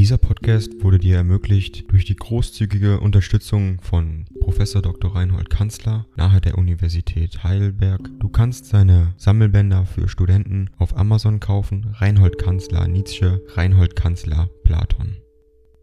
[0.00, 5.14] Dieser Podcast wurde dir ermöglicht durch die großzügige Unterstützung von Professor Dr.
[5.14, 8.08] Reinhold Kanzler nahe der Universität Heidelberg.
[8.18, 11.94] Du kannst seine Sammelbänder für Studenten auf Amazon kaufen.
[11.98, 15.18] Reinhold Kanzler Nietzsche, Reinhold Kanzler Platon.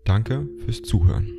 [0.03, 1.29] Danke fürs Zuhören.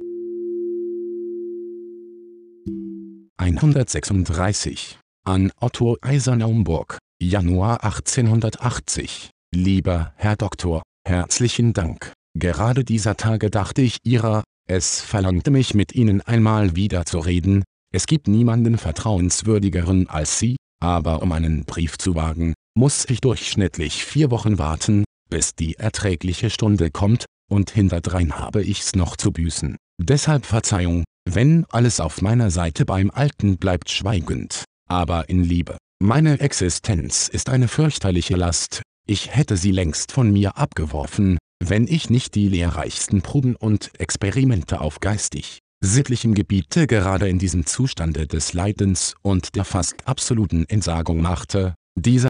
[3.39, 9.31] 136 an Otto Eisernaumburg, Januar 1880.
[9.53, 12.13] Lieber Herr Doktor, herzlichen Dank.
[12.39, 17.65] Gerade dieser Tage dachte ich ihrer, es verlangte mich mit Ihnen einmal wieder zu reden,
[17.93, 24.05] es gibt niemanden vertrauenswürdigeren als Sie, aber um einen Brief zu wagen, muss ich durchschnittlich
[24.05, 29.77] vier Wochen warten, bis die erträgliche Stunde kommt, und hinterdrein habe ich's noch zu büßen.
[30.01, 35.77] Deshalb Verzeihung, wenn alles auf meiner Seite beim Alten bleibt schweigend, aber in Liebe.
[36.01, 42.11] Meine Existenz ist eine fürchterliche Last, ich hätte sie längst von mir abgeworfen, wenn ich
[42.11, 48.53] nicht die lehrreichsten Proben und Experimente auf geistig sittlichem Gebiete gerade in diesem Zustande des
[48.53, 52.29] Leidens und der fast absoluten Entsagung machte, dieser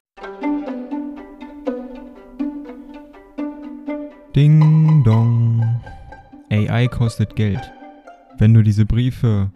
[4.37, 5.81] Ding dong.
[6.51, 7.61] AI kostet Geld.
[8.39, 9.51] Wenn du diese Briefe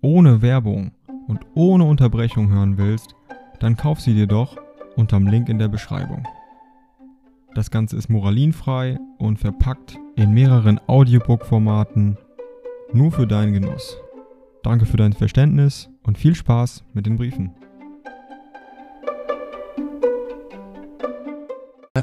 [0.00, 0.92] ohne Werbung
[1.26, 3.14] und ohne Unterbrechung hören willst,
[3.60, 4.56] dann kauf sie dir doch
[4.96, 6.26] unterm Link in der Beschreibung.
[7.54, 12.16] Das Ganze ist moralinfrei und verpackt in mehreren Audiobook-Formaten
[12.94, 13.98] nur für deinen Genuss.
[14.62, 17.54] Danke für dein Verständnis und viel Spaß mit den Briefen.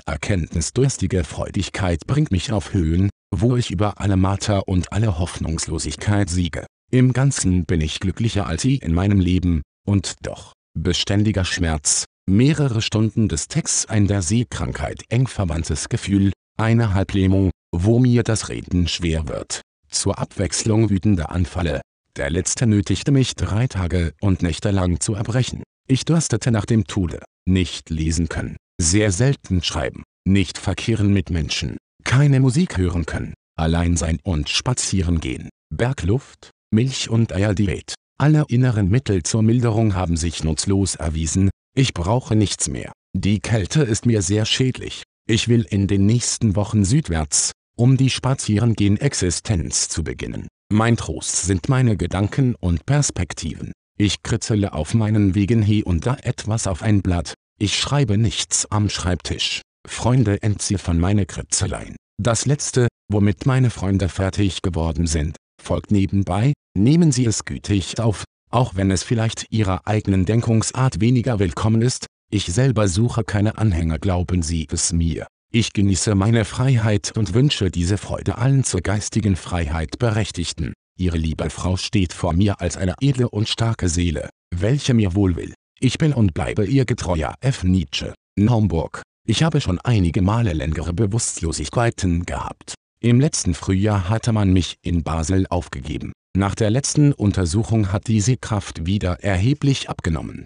[0.06, 6.68] Erkenntnisdurstige Freudigkeit bringt mich auf Höhen, wo ich über alle Marter und alle Hoffnungslosigkeit siege.
[6.92, 12.82] Im Ganzen bin ich glücklicher als sie in meinem Leben, und doch, beständiger Schmerz, mehrere
[12.82, 18.88] Stunden des Texts ein der Seekrankheit eng verwandtes Gefühl, eine Halblähmung, wo mir das Reden
[18.88, 19.62] schwer wird.
[19.90, 21.82] Zur Abwechslung wütende Anfalle.
[22.16, 25.64] Der letzte nötigte mich drei Tage und Nächte lang zu erbrechen.
[25.88, 27.24] Ich durstete nach dem Tode.
[27.46, 28.58] Nicht lesen können.
[28.80, 30.04] Sehr selten schreiben.
[30.28, 31.78] Nicht verkehren mit Menschen.
[32.04, 33.34] Keine Musik hören können.
[33.58, 35.50] Allein sein und spazieren gehen.
[35.74, 37.96] Bergluft, Milch und Eierdiät.
[38.20, 42.92] Alle inneren Mittel zur Milderung haben sich nutzlos erwiesen, ich brauche nichts mehr.
[43.16, 45.04] Die Kälte ist mir sehr schädlich.
[45.28, 50.48] Ich will in den nächsten Wochen südwärts, um die Spazierengehen-Existenz zu beginnen.
[50.72, 53.72] Mein Trost sind meine Gedanken und Perspektiven.
[53.98, 57.34] Ich kritzele auf meinen Wegen hier und da etwas auf ein Blatt.
[57.60, 59.62] Ich schreibe nichts am Schreibtisch.
[59.88, 61.96] Freunde entziffern meine Kritzeleien.
[62.22, 68.24] Das letzte, womit meine Freunde fertig geworden sind, folgt nebenbei, nehmen Sie es gütig auf,
[68.50, 74.00] auch wenn es vielleicht Ihrer eigenen Denkungsart weniger willkommen ist, ich selber suche keine Anhänger
[74.00, 75.28] glauben Sie es mir.
[75.52, 80.74] Ich genieße meine Freiheit und wünsche diese Freude allen zur geistigen Freiheit Berechtigten.
[80.98, 85.36] Ihre liebe Frau steht vor mir als eine edle und starke Seele, welche mir wohl
[85.36, 85.54] will.
[85.80, 87.64] Ich bin und bleibe Ihr getreuer F.
[87.64, 88.14] Nietzsche.
[88.38, 89.02] Naumburg.
[89.26, 92.76] Ich habe schon einige Male längere Bewusstlosigkeiten gehabt.
[93.02, 96.12] Im letzten Frühjahr hatte man mich in Basel aufgegeben.
[96.38, 100.46] Nach der letzten Untersuchung hat die Sehkraft wieder erheblich abgenommen.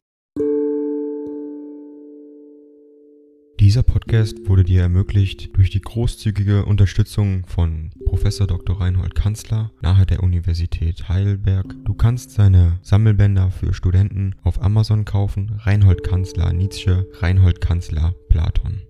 [3.60, 8.80] Dieser Podcast wurde dir ermöglicht durch die großzügige Unterstützung von Professor Dr.
[8.80, 11.76] Reinhold Kanzler nahe der Universität Heidelberg.
[11.84, 15.52] Du kannst seine Sammelbänder für Studenten auf Amazon kaufen.
[15.60, 18.82] Reinhold Kanzler Nietzsche, Reinhold Kanzler Platon.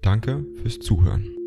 [0.00, 1.41] Danke fürs Zuhören.